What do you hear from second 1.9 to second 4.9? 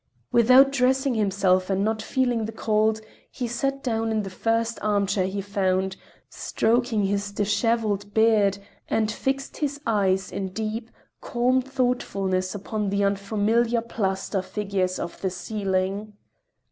feeling the cold, he sat down in the first